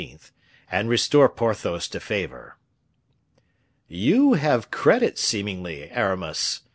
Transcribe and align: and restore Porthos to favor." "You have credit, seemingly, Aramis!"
and 0.71 0.89
restore 0.89 1.29
Porthos 1.29 1.87
to 1.87 1.99
favor." 1.99 2.57
"You 3.87 4.33
have 4.33 4.71
credit, 4.71 5.19
seemingly, 5.19 5.91
Aramis!" 5.91 6.61